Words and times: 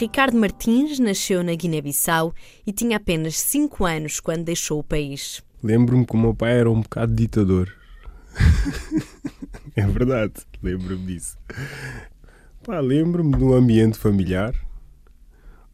Ricardo 0.00 0.34
Martins 0.34 0.98
nasceu 0.98 1.44
na 1.44 1.54
Guiné-Bissau 1.54 2.34
e 2.66 2.72
tinha 2.72 2.96
apenas 2.96 3.38
5 3.38 3.84
anos 3.84 4.18
quando 4.18 4.44
deixou 4.44 4.78
o 4.78 4.82
país. 4.82 5.42
Lembro-me 5.62 6.06
que 6.06 6.14
o 6.14 6.18
meu 6.18 6.34
pai 6.34 6.58
era 6.58 6.70
um 6.70 6.80
bocado 6.80 7.12
ditador. 7.12 7.70
é 9.76 9.86
verdade, 9.86 10.32
lembro-me 10.62 11.04
disso. 11.04 11.36
Pá, 12.62 12.80
lembro-me 12.80 13.36
do 13.36 13.52
ambiente 13.52 13.98
familiar, 13.98 14.54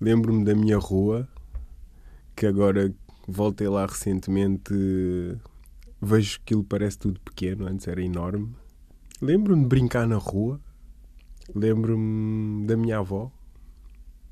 lembro-me 0.01 0.45
da 0.45 0.57
minha 0.57 0.77
rua, 0.77 1.29
que 2.35 2.47
agora 2.47 2.93
voltei 3.29 3.69
lá 3.69 3.87
recentemente, 3.87 4.75
vejo 6.03 6.39
que 6.39 6.43
aquilo 6.47 6.65
parece 6.65 6.99
tudo 6.99 7.21
pequeno, 7.21 7.69
antes 7.69 7.87
era 7.87 8.03
enorme. 8.03 8.53
Lembro-me 9.23 9.63
de 9.63 9.69
brincar 9.69 10.05
na 10.05 10.17
rua, 10.17 10.61
lembro-me 11.55 12.67
da 12.67 12.77
minha 12.77 12.99
avó, 12.99 13.31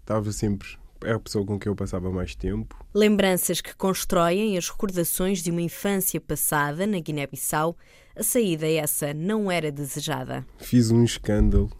estava 0.05 0.31
sempre 0.33 0.77
é 1.05 1.13
a 1.13 1.21
pessoa 1.21 1.45
com 1.45 1.59
quem 1.59 1.71
eu 1.71 1.77
passava 1.77 2.11
mais 2.11 2.35
tempo. 2.35 2.85
Lembranças 2.95 3.61
que 3.61 3.77
constroem 3.77 4.57
as 4.57 4.69
recordações 4.69 5.43
de 5.43 5.51
uma 5.51 5.61
infância 5.61 6.21
passada 6.21 6.87
na 6.87 6.99
Guiné-Bissau. 6.99 7.77
A 8.17 8.23
saída 8.23 8.67
essa 8.67 9.13
não 9.13 9.51
era 9.51 9.71
desejada. 9.71 10.47
Fiz 10.59 10.91
um 10.91 11.05
escândalo. 11.05 11.71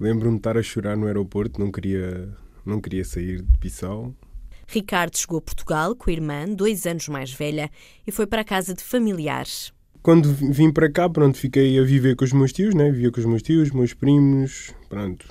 Lembro-me 0.00 0.36
de 0.36 0.40
estar 0.40 0.56
a 0.56 0.62
chorar 0.62 0.96
no 0.96 1.06
aeroporto, 1.06 1.60
não 1.60 1.70
queria, 1.70 2.34
não 2.64 2.80
queria 2.80 3.04
sair 3.04 3.42
de 3.42 3.58
Bissau. 3.58 4.14
Ricardo 4.66 5.16
chegou 5.16 5.38
a 5.38 5.42
Portugal 5.42 5.94
com 5.94 6.08
a 6.08 6.12
irmã, 6.12 6.46
dois 6.46 6.86
anos 6.86 7.08
mais 7.08 7.32
velha, 7.32 7.70
e 8.06 8.10
foi 8.10 8.26
para 8.26 8.40
a 8.40 8.44
casa 8.44 8.72
de 8.72 8.82
familiares. 8.82 9.72
Quando 10.02 10.32
vim 10.32 10.72
para 10.72 10.90
cá, 10.90 11.08
pronto, 11.08 11.38
fiquei 11.38 11.78
a 11.78 11.82
viver 11.84 12.16
com 12.16 12.24
os 12.24 12.32
meus 12.32 12.52
tios, 12.52 12.74
né? 12.74 12.90
Vivia 12.90 13.12
com 13.12 13.20
os 13.20 13.26
meus 13.26 13.42
tios, 13.42 13.70
meus 13.70 13.94
primos, 13.94 14.74
pronto, 14.88 15.28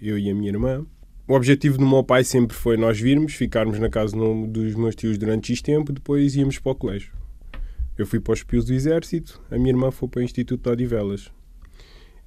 eu 0.00 0.16
e 0.18 0.30
a 0.30 0.34
minha 0.34 0.50
irmã 0.50 0.86
o 1.26 1.34
objetivo 1.34 1.78
do 1.78 1.86
meu 1.86 2.04
pai 2.04 2.22
sempre 2.22 2.54
foi 2.56 2.76
nós 2.76 3.00
virmos, 3.00 3.34
ficarmos 3.34 3.78
na 3.78 3.88
casa 3.88 4.14
dos 4.14 4.74
meus 4.74 4.94
tios 4.94 5.16
durante 5.16 5.52
X 5.52 5.62
tempo, 5.62 5.92
depois 5.92 6.36
íamos 6.36 6.58
para 6.58 6.72
o 6.72 6.74
colégio. 6.74 7.12
Eu 7.96 8.06
fui 8.06 8.20
para 8.20 8.34
os 8.34 8.42
pios 8.42 8.64
do 8.64 8.74
Exército, 8.74 9.40
a 9.50 9.56
minha 9.56 9.70
irmã 9.70 9.90
foi 9.90 10.08
para 10.08 10.20
o 10.20 10.22
Instituto 10.22 10.62
de 10.62 10.70
Odivelas. 10.70 11.32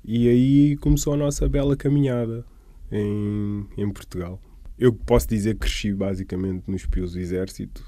E 0.03 0.27
aí 0.27 0.77
começou 0.77 1.13
a 1.13 1.17
nossa 1.17 1.47
bela 1.47 1.75
caminhada 1.75 2.43
em, 2.91 3.67
em 3.77 3.91
Portugal. 3.91 4.41
Eu 4.79 4.93
posso 4.93 5.27
dizer 5.27 5.55
que 5.55 5.61
cresci 5.61 5.93
basicamente 5.93 6.63
nos 6.67 6.85
pios 6.85 7.13
do 7.13 7.19
Exército, 7.19 7.83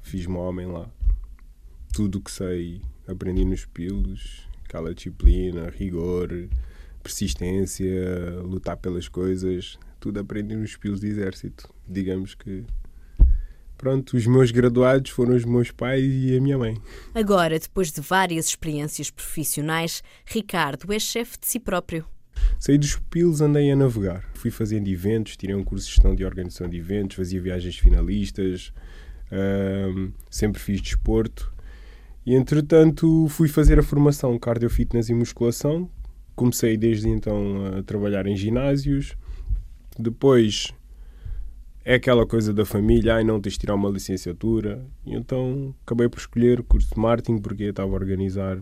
fiz-me 0.00 0.36
homem 0.36 0.66
lá. 0.66 0.90
Tudo 1.92 2.18
o 2.18 2.20
que 2.20 2.30
sei 2.30 2.80
aprendi 3.06 3.44
nos 3.44 3.64
pilos, 3.66 4.48
aquela 4.64 4.94
disciplina, 4.94 5.68
rigor, 5.70 6.48
persistência, 7.02 8.40
lutar 8.42 8.76
pelas 8.76 9.08
coisas, 9.08 9.78
tudo 10.00 10.20
aprendi 10.20 10.54
nos 10.56 10.76
pilos 10.76 11.00
de 11.00 11.08
exército. 11.08 11.68
Digamos 11.86 12.34
que 12.34 12.64
pronto, 13.76 14.16
os 14.16 14.26
meus 14.26 14.52
graduados 14.52 15.10
foram 15.10 15.34
os 15.34 15.44
meus 15.44 15.72
pais 15.72 16.04
e 16.04 16.36
a 16.36 16.40
minha 16.40 16.56
mãe. 16.56 16.80
Agora, 17.12 17.58
depois 17.58 17.90
de 17.90 18.00
várias 18.00 18.46
experiências 18.46 19.10
profissionais, 19.10 20.02
Ricardo 20.24 20.92
é 20.92 20.98
chefe 21.00 21.36
de 21.40 21.48
si 21.48 21.58
próprio. 21.58 22.04
Saí 22.58 22.78
dos 22.78 22.96
pilos, 23.10 23.40
andei 23.40 23.70
a 23.72 23.76
navegar. 23.76 24.24
Fui 24.34 24.50
fazendo 24.50 24.88
eventos, 24.88 25.36
tirei 25.36 25.54
um 25.56 25.64
curso 25.64 25.84
de 25.86 25.94
gestão 25.94 26.14
de 26.14 26.24
organização 26.24 26.68
de 26.68 26.76
eventos, 26.76 27.16
fazia 27.16 27.40
viagens 27.40 27.76
finalistas, 27.76 28.72
sempre 30.30 30.60
fiz 30.60 30.80
desporto. 30.80 31.52
E 32.24 32.34
entretanto 32.34 33.26
fui 33.28 33.48
fazer 33.48 33.80
a 33.80 33.82
formação 33.82 34.38
cardio 34.38 34.70
fitness 34.70 35.08
e 35.08 35.14
musculação. 35.14 35.90
Comecei 36.34 36.76
desde 36.76 37.08
então 37.08 37.76
a 37.78 37.82
trabalhar 37.82 38.26
em 38.26 38.36
ginásios, 38.36 39.16
depois 39.98 40.72
é 41.84 41.94
aquela 41.94 42.26
coisa 42.26 42.52
da 42.52 42.64
família, 42.64 43.16
ai 43.16 43.24
não 43.24 43.40
tens 43.40 43.54
de 43.54 43.60
tirar 43.60 43.74
uma 43.74 43.90
licenciatura. 43.90 44.84
E 45.04 45.14
então 45.14 45.74
acabei 45.84 46.08
por 46.08 46.18
escolher 46.18 46.60
o 46.60 46.64
curso 46.64 46.94
de 46.94 47.00
marketing 47.00 47.38
porque 47.38 47.64
estava 47.64 47.90
a 47.90 47.94
organizar 47.94 48.58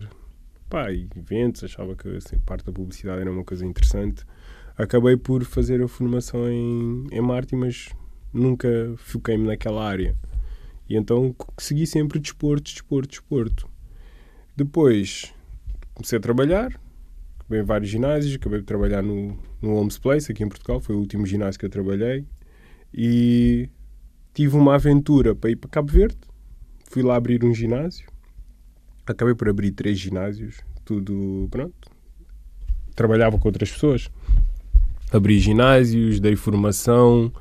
pá, 0.69 0.91
eventos, 0.91 1.63
achava 1.63 1.95
que 1.95 2.07
assim, 2.15 2.39
parte 2.39 2.65
da 2.65 2.71
publicidade 2.71 3.21
era 3.21 3.31
uma 3.31 3.43
coisa 3.43 3.65
interessante. 3.65 4.25
Acabei 4.77 5.17
por 5.17 5.43
fazer 5.43 5.81
a 5.83 5.87
formação 5.87 6.49
em, 6.49 7.05
em 7.11 7.21
marketing, 7.21 7.57
mas 7.57 7.89
nunca 8.33 8.69
foquei-me 8.97 9.45
naquela 9.45 9.85
área. 9.85 10.15
E 10.89 10.95
então 10.95 11.35
segui 11.57 11.85
sempre 11.85 12.19
desporto, 12.19 12.71
desporto, 12.71 13.09
desporto. 13.09 13.69
Depois 14.55 15.33
comecei 15.93 16.17
a 16.17 16.21
trabalhar, 16.21 16.79
em 17.55 17.63
vários 17.63 17.89
ginásios, 17.89 18.35
acabei 18.35 18.59
de 18.59 18.65
trabalhar 18.65 19.01
no, 19.01 19.37
no 19.61 19.75
Homes 19.75 19.97
Place, 19.97 20.31
aqui 20.31 20.43
em 20.43 20.49
Portugal, 20.49 20.79
foi 20.79 20.95
o 20.95 20.99
último 20.99 21.25
ginásio 21.25 21.59
que 21.59 21.65
eu 21.65 21.69
trabalhei, 21.69 22.25
e 22.93 23.69
tive 24.33 24.55
uma 24.55 24.75
aventura 24.75 25.35
para 25.35 25.49
ir 25.49 25.55
para 25.55 25.69
Cabo 25.69 25.91
Verde, 25.91 26.17
fui 26.85 27.01
lá 27.03 27.15
abrir 27.15 27.43
um 27.43 27.53
ginásio, 27.53 28.07
acabei 29.05 29.35
por 29.35 29.49
abrir 29.49 29.71
três 29.71 29.99
ginásios, 29.99 30.57
tudo 30.85 31.47
pronto, 31.49 31.89
trabalhava 32.95 33.37
com 33.37 33.47
outras 33.47 33.71
pessoas, 33.71 34.09
abri 35.11 35.39
ginásios, 35.39 36.19
dei 36.19 36.35
formação, 36.35 37.31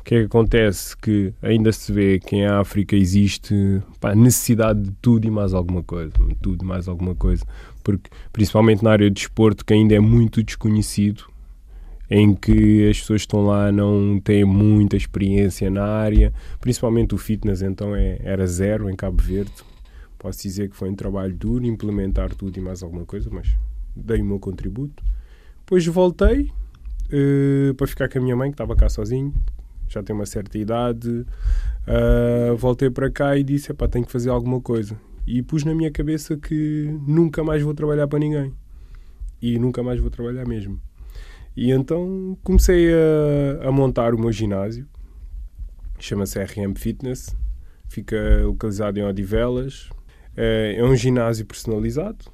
o 0.00 0.02
que 0.02 0.14
é 0.14 0.20
que 0.20 0.26
acontece? 0.26 0.96
Que 0.96 1.32
ainda 1.42 1.70
se 1.72 1.92
vê 1.92 2.18
que 2.18 2.36
em 2.36 2.46
África 2.46 2.96
existe 2.96 3.54
pá, 4.00 4.14
necessidade 4.14 4.80
de 4.80 4.90
tudo 5.02 5.26
e 5.26 5.30
mais 5.30 5.52
alguma 5.52 5.82
coisa. 5.82 6.12
Tudo 6.40 6.64
e 6.64 6.66
mais 6.66 6.88
alguma 6.88 7.14
coisa. 7.14 7.44
Porque, 7.84 8.10
principalmente 8.32 8.82
na 8.82 8.92
área 8.92 9.10
de 9.10 9.14
desporto, 9.14 9.64
que 9.64 9.74
ainda 9.74 9.94
é 9.94 10.00
muito 10.00 10.42
desconhecido, 10.42 11.24
em 12.10 12.34
que 12.34 12.88
as 12.88 12.98
pessoas 12.98 13.20
que 13.20 13.26
estão 13.26 13.44
lá 13.44 13.70
não 13.70 14.18
têm 14.18 14.44
muita 14.44 14.96
experiência 14.96 15.70
na 15.70 15.84
área, 15.84 16.32
principalmente 16.60 17.14
o 17.14 17.18
fitness, 17.18 17.62
então 17.62 17.94
é, 17.94 18.18
era 18.22 18.46
zero 18.46 18.90
em 18.90 18.96
Cabo 18.96 19.22
Verde. 19.22 19.52
Posso 20.18 20.42
dizer 20.42 20.70
que 20.70 20.76
foi 20.76 20.90
um 20.90 20.94
trabalho 20.94 21.34
duro 21.34 21.64
implementar 21.64 22.34
tudo 22.34 22.58
e 22.58 22.60
mais 22.60 22.82
alguma 22.82 23.04
coisa, 23.04 23.30
mas 23.30 23.54
dei 23.94 24.20
o 24.20 24.24
meu 24.24 24.40
contributo. 24.40 25.04
Depois 25.60 25.86
voltei 25.86 26.50
uh, 27.12 27.74
para 27.74 27.86
ficar 27.86 28.08
com 28.08 28.18
a 28.18 28.22
minha 28.22 28.36
mãe, 28.36 28.50
que 28.50 28.54
estava 28.54 28.74
cá 28.74 28.88
sozinho, 28.88 29.32
já 29.90 30.02
tenho 30.02 30.18
uma 30.18 30.26
certa 30.26 30.56
idade. 30.56 31.08
Uh, 31.10 32.56
voltei 32.56 32.88
para 32.88 33.10
cá 33.10 33.36
e 33.36 33.42
disse: 33.42 33.74
pá, 33.74 33.88
tenho 33.88 34.06
que 34.06 34.12
fazer 34.12 34.30
alguma 34.30 34.60
coisa. 34.60 34.96
E 35.26 35.42
pus 35.42 35.64
na 35.64 35.74
minha 35.74 35.90
cabeça 35.90 36.36
que 36.36 36.88
nunca 37.06 37.44
mais 37.44 37.62
vou 37.62 37.74
trabalhar 37.74 38.06
para 38.06 38.18
ninguém. 38.18 38.54
E 39.42 39.58
nunca 39.58 39.82
mais 39.82 40.00
vou 40.00 40.10
trabalhar 40.10 40.46
mesmo. 40.46 40.80
E 41.56 41.72
então 41.72 42.38
comecei 42.44 42.90
a, 42.92 43.68
a 43.68 43.72
montar 43.72 44.14
o 44.14 44.18
meu 44.18 44.30
ginásio, 44.30 44.86
chama-se 45.98 46.38
RM 46.38 46.74
Fitness, 46.76 47.36
fica 47.88 48.16
localizado 48.44 48.98
em 48.98 49.02
Odivelas. 49.02 49.90
É, 50.36 50.76
é 50.78 50.84
um 50.84 50.94
ginásio 50.94 51.44
personalizado, 51.44 52.24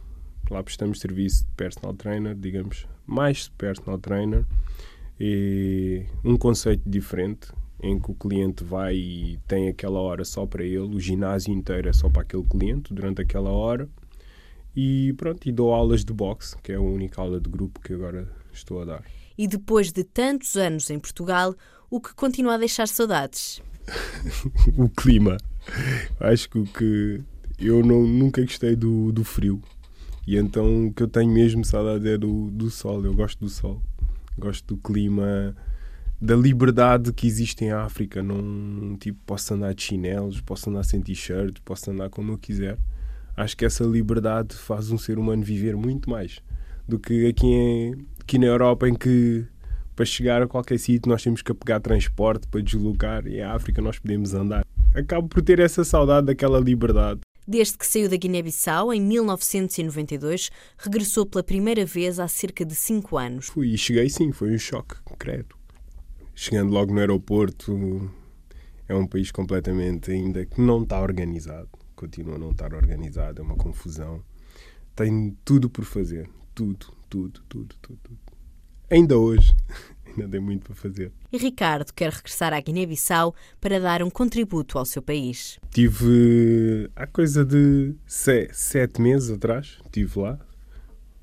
lá 0.51 0.63
prestamos 0.63 1.01
serviço 1.01 1.47
de 1.47 1.53
personal 1.53 1.95
trainer, 1.95 2.35
digamos, 2.35 2.87
mais 3.07 3.49
personal 3.49 3.99
trainer 3.99 4.45
um 6.25 6.37
conceito 6.37 6.83
diferente 6.89 7.49
em 7.83 7.99
que 7.99 8.11
o 8.11 8.15
cliente 8.15 8.65
vai 8.65 8.97
e 8.97 9.39
tem 9.47 9.69
aquela 9.69 10.01
hora 10.01 10.25
só 10.25 10.47
para 10.47 10.65
ele, 10.65 10.79
o 10.79 11.01
ginásio 11.01 11.53
inteiro 11.53 11.89
é 11.89 11.93
só 11.93 12.09
para 12.09 12.23
aquele 12.23 12.45
cliente 12.45 12.93
durante 12.93 13.23
aquela 13.23 13.51
hora 13.51 13.89
e 14.75 15.15
pronto, 15.15 15.49
e 15.49 15.53
dou 15.53 15.73
aulas 15.73 16.05
de 16.05 16.13
boxe, 16.13 16.57
que 16.63 16.73
é 16.73 16.75
a 16.75 16.81
única 16.81 17.21
aula 17.21 17.41
de 17.41 17.49
grupo 17.49 17.81
que 17.81 17.95
agora 17.95 18.31
estou 18.53 18.83
a 18.83 18.85
dar. 18.85 19.05
E 19.39 19.47
depois 19.49 19.91
de 19.91 20.05
tantos 20.05 20.57
anos 20.57 20.91
em 20.91 20.99
Portugal, 20.99 21.55
o 21.91 22.01
que 22.01 22.15
continua 22.15 22.55
a 22.55 22.59
deixar 22.59 22.87
saudades? 22.87 23.63
o 24.77 24.89
clima. 24.89 25.39
Acho 26.21 26.51
que, 26.51 26.65
que 26.65 27.21
eu 27.59 27.85
não, 27.85 28.07
nunca 28.07 28.43
gostei 28.43 28.77
do, 28.77 29.13
do 29.13 29.25
frio. 29.25 29.63
E 30.27 30.37
então 30.37 30.89
o 30.89 30.93
que 30.93 31.03
eu 31.03 31.09
tenho 31.09 31.31
mesmo 31.31 31.65
saudade 31.65 32.09
é 32.09 32.19
do, 32.19 32.51
do 32.51 32.71
sol. 32.71 33.05
Eu 33.05 33.15
gosto 33.15 33.39
do 33.39 33.49
sol. 33.49 33.81
Gosto 34.39 34.75
do 34.75 34.81
clima, 34.81 35.55
da 36.21 36.35
liberdade 36.35 37.13
que 37.13 37.27
existe 37.27 37.65
em 37.65 37.73
África. 37.73 38.23
Não, 38.23 38.97
tipo, 38.97 39.19
posso 39.27 39.55
andar 39.55 39.75
de 39.75 39.83
chinelos, 39.83 40.41
posso 40.41 40.71
andar 40.71 40.83
sem 40.83 41.01
t-shirt, 41.01 41.59
posso 41.65 41.91
andar 41.91 42.11
como 42.11 42.33
eu 42.33 42.39
quiser. 42.39 42.79
Acho 43.37 43.57
que 43.57 43.65
essa 43.65 43.85
liberdade 43.85 44.55
faz 44.55 44.91
um 44.91 44.99
ser 44.99 45.19
humano 45.19 45.43
viver 45.43 45.77
muito 45.77 46.09
mais 46.09 46.41
do 46.89 46.99
que 46.99 47.27
aqui, 47.27 47.47
em, 47.47 48.07
aqui 48.21 48.39
na 48.39 48.47
Europa, 48.47 48.89
em 48.89 48.95
que 48.95 49.45
para 49.95 50.05
chegar 50.05 50.43
a 50.43 50.47
qualquer 50.47 50.79
sítio 50.79 51.09
nós 51.11 51.23
temos 51.23 51.43
que 51.43 51.53
pegar 51.53 51.81
transporte 51.81 52.47
para 52.49 52.61
deslocar 52.61 53.27
e 53.27 53.39
em 53.39 53.43
África 53.43 53.83
nós 53.83 53.99
podemos 53.99 54.35
andar. 54.35 54.65
Acabo 54.95 55.29
por 55.29 55.43
ter 55.43 55.59
essa 55.59 55.85
saudade 55.85 56.27
daquela 56.27 56.59
liberdade. 56.59 57.21
Desde 57.49 57.79
que 57.79 57.87
saiu 57.87 58.09
da 58.09 58.17
Guiné-Bissau, 58.17 58.93
em 58.93 59.01
1992, 59.01 60.51
regressou 60.77 61.25
pela 61.25 61.45
primeira 61.45 61.85
vez 61.85 62.19
há 62.19 62.27
cerca 62.27 62.65
de 62.65 62.75
5 62.75 63.17
anos. 63.17 63.47
Fui 63.47 63.69
e 63.69 63.79
cheguei 63.79 64.11
sim, 64.11 64.33
foi 64.33 64.53
um 64.53 64.59
choque, 64.59 64.97
credo. 65.17 65.55
Chegando 66.35 66.73
logo 66.73 66.93
no 66.93 66.99
aeroporto, 66.99 68.11
é 68.89 68.95
um 68.95 69.07
país 69.07 69.31
completamente 69.31 70.11
ainda 70.11 70.45
que 70.45 70.61
não 70.61 70.83
está 70.83 71.01
organizado. 71.01 71.69
Continua 71.95 72.35
a 72.35 72.39
não 72.39 72.51
estar 72.51 72.75
organizado, 72.75 73.41
é 73.41 73.45
uma 73.45 73.57
confusão. 73.57 74.23
Tem 74.95 75.37
tudo 75.45 75.71
por 75.71 75.85
fazer. 75.85 76.29
Tudo, 76.53 76.93
tudo, 77.09 77.41
tudo, 77.49 77.77
tudo. 77.81 77.99
tudo. 78.03 78.19
Ainda 78.91 79.17
hoje, 79.17 79.55
ainda 80.23 80.31
tem 80.31 80.41
muito 80.41 80.65
para 80.65 80.75
fazer. 80.75 81.13
E 81.33 81.39
Ricardo 81.39 81.93
quer 81.93 82.13
regressar 82.13 82.53
à 82.53 82.61
Guiné-Bissau 82.61 83.35
para 83.61 83.79
dar 83.81 84.03
um 84.03 84.11
contributo 84.11 84.79
ao 84.79 84.85
seu 84.85 85.03
país. 85.03 85.59
Tive 85.71 86.91
há 86.97 87.07
coisa 87.07 87.45
de 87.45 87.95
sete 88.07 89.01
meses 89.01 89.31
atrás, 89.31 89.79
estive 89.85 90.19
lá. 90.21 90.39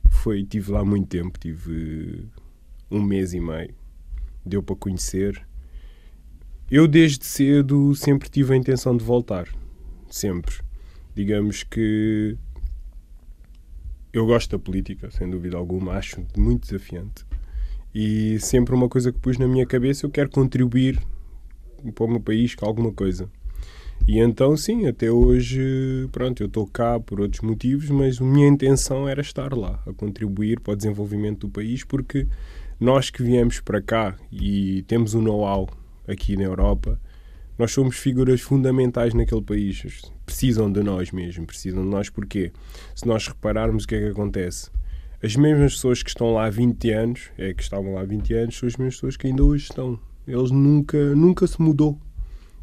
Foi, 0.09 0.43
tive 0.45 0.71
lá 0.71 0.85
muito 0.85 1.07
tempo, 1.07 1.39
tive 1.39 2.29
um 2.89 3.01
mês 3.01 3.33
e 3.33 3.39
meio. 3.39 3.73
Deu 4.45 4.61
para 4.61 4.75
conhecer. 4.75 5.45
Eu 6.69 6.87
desde 6.87 7.25
cedo 7.25 7.95
sempre 7.95 8.29
tive 8.29 8.53
a 8.53 8.57
intenção 8.57 8.95
de 8.95 9.03
voltar. 9.03 9.47
Sempre. 10.09 10.55
Digamos 11.15 11.63
que 11.63 12.37
eu 14.13 14.27
gosto 14.27 14.51
da 14.51 14.59
política, 14.59 15.09
sem 15.09 15.27
dúvida 15.27 15.57
alguma, 15.57 15.93
acho 15.93 16.23
muito 16.37 16.67
desafiante. 16.67 17.25
E 17.93 18.39
sempre 18.39 18.73
uma 18.73 18.89
coisa 18.89 19.11
que 19.11 19.19
pus 19.19 19.37
na 19.37 19.47
minha 19.47 19.65
cabeça, 19.65 20.05
eu 20.05 20.09
quero 20.09 20.29
contribuir 20.29 20.99
para 21.93 22.05
o 22.05 22.09
meu 22.09 22.19
país 22.19 22.55
com 22.55 22.65
alguma 22.65 22.91
coisa. 22.91 23.29
E 24.07 24.19
então, 24.19 24.57
sim, 24.57 24.85
até 24.87 25.09
hoje, 25.09 26.09
pronto, 26.11 26.43
eu 26.43 26.47
estou 26.47 26.67
cá 26.67 26.99
por 26.99 27.21
outros 27.21 27.41
motivos, 27.41 27.89
mas 27.89 28.19
a 28.19 28.23
minha 28.23 28.47
intenção 28.47 29.07
era 29.07 29.21
estar 29.21 29.53
lá, 29.53 29.81
a 29.87 29.93
contribuir 29.93 30.59
para 30.59 30.73
o 30.73 30.75
desenvolvimento 30.75 31.47
do 31.47 31.49
país, 31.49 31.83
porque 31.83 32.27
nós 32.79 33.09
que 33.09 33.23
viemos 33.23 33.61
para 33.61 33.81
cá 33.81 34.17
e 34.31 34.83
temos 34.87 35.13
um 35.13 35.21
know-how 35.21 35.69
aqui 36.05 36.35
na 36.35 36.43
Europa, 36.43 36.99
nós 37.57 37.71
somos 37.71 37.95
figuras 37.97 38.41
fundamentais 38.41 39.13
naquele 39.13 39.41
país. 39.41 39.83
Precisam 40.25 40.71
de 40.71 40.81
nós 40.81 41.11
mesmo. 41.11 41.45
Precisam 41.45 41.83
de 41.83 41.89
nós 41.89 42.09
porque, 42.09 42.51
se 42.95 43.07
nós 43.07 43.27
repararmos 43.27 43.83
o 43.83 43.87
que 43.87 43.95
é 43.95 43.99
que 43.99 44.07
acontece, 44.07 44.69
as 45.23 45.37
mesmas 45.37 45.75
pessoas 45.75 46.03
que 46.03 46.09
estão 46.09 46.33
lá 46.33 46.47
há 46.47 46.49
20 46.49 46.91
anos, 46.91 47.29
é 47.37 47.53
que 47.53 47.63
estavam 47.63 47.93
lá 47.93 48.01
há 48.01 48.05
20 48.05 48.33
anos, 48.33 48.57
são 48.57 48.67
as 48.67 48.75
mesmas 48.75 48.95
pessoas 48.95 49.15
que 49.15 49.27
ainda 49.27 49.41
hoje 49.41 49.63
estão. 49.63 49.97
Eles 50.27 50.51
nunca, 50.51 51.15
nunca 51.15 51.47
se 51.47 51.61
mudou. 51.61 51.97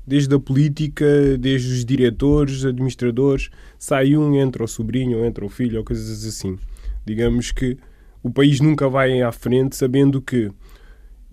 Desde 0.06 0.34
a 0.34 0.38
política, 0.38 1.38
desde 1.38 1.72
os 1.72 1.84
diretores, 1.86 2.66
administradores, 2.66 3.48
sai 3.78 4.14
um, 4.14 4.34
entra 4.34 4.62
o 4.62 4.68
sobrinho, 4.68 5.24
entra 5.24 5.42
o 5.42 5.48
filho, 5.48 5.78
ou 5.78 5.84
coisas 5.84 6.22
assim. 6.26 6.58
Digamos 7.06 7.50
que 7.50 7.78
o 8.22 8.30
país 8.30 8.60
nunca 8.60 8.90
vai 8.90 9.22
à 9.22 9.32
frente 9.32 9.74
sabendo 9.74 10.20
que 10.20 10.50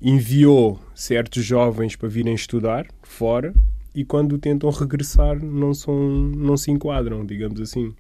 enviou 0.01 0.79
certos 0.95 1.43
jovens 1.43 1.97
para 1.97 2.07
virem 2.07 2.35
estudar 2.35 2.87
fora 3.03 3.53
e 3.93 4.05
quando 4.05 4.37
tentam 4.37 4.69
regressar 4.69 5.43
não, 5.43 5.73
são, 5.73 6.09
não 6.09 6.55
se 6.55 6.71
enquadram, 6.71 7.25
digamos 7.25 7.59
assim. 7.59 7.93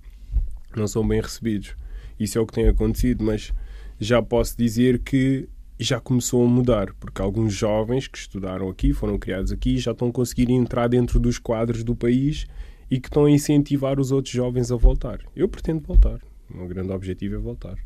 Não 0.73 0.87
são 0.87 1.05
bem 1.05 1.19
recebidos. 1.19 1.75
Isso 2.19 2.37
é 2.37 2.41
o 2.41 2.45
que 2.45 2.53
tem 2.53 2.67
acontecido, 2.67 3.23
mas 3.23 3.53
já 3.99 4.21
posso 4.21 4.57
dizer 4.57 4.99
que 4.99 5.47
já 5.79 5.99
começou 5.99 6.43
a 6.43 6.47
mudar, 6.47 6.93
porque 6.99 7.21
alguns 7.21 7.53
jovens 7.53 8.07
que 8.07 8.17
estudaram 8.17 8.69
aqui, 8.69 8.93
foram 8.93 9.17
criados 9.17 9.51
aqui, 9.51 9.77
já 9.77 9.91
estão 9.91 10.09
a 10.09 10.11
conseguir 10.11 10.51
entrar 10.51 10.87
dentro 10.87 11.19
dos 11.19 11.37
quadros 11.37 11.83
do 11.83 11.95
país 11.95 12.47
e 12.89 12.99
que 12.99 13.07
estão 13.07 13.25
a 13.25 13.31
incentivar 13.31 13.99
os 13.99 14.11
outros 14.11 14.33
jovens 14.33 14.71
a 14.71 14.75
voltar. 14.75 15.19
Eu 15.35 15.47
pretendo 15.47 15.81
voltar. 15.81 16.19
O 16.49 16.57
meu 16.57 16.67
grande 16.67 16.91
objetivo 16.91 17.35
é 17.35 17.37
voltar. 17.37 17.77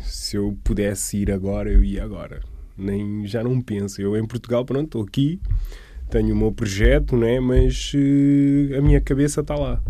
Se 0.00 0.36
eu 0.36 0.56
pudesse 0.64 1.18
ir 1.18 1.30
agora, 1.30 1.70
eu 1.70 1.84
ia 1.84 2.02
agora 2.02 2.40
nem 2.76 3.26
já 3.26 3.42
não 3.42 3.60
penso. 3.60 4.00
Eu 4.00 4.16
em 4.16 4.26
Portugal, 4.26 4.64
pronto, 4.64 4.84
estou 4.86 5.02
aqui, 5.02 5.40
tenho 6.10 6.34
o 6.34 6.38
meu 6.38 6.52
projeto, 6.52 7.16
né? 7.16 7.40
mas 7.40 7.92
uh, 7.94 8.78
a 8.78 8.80
minha 8.80 9.00
cabeça 9.00 9.40
está 9.40 9.54
lá. 9.54 9.82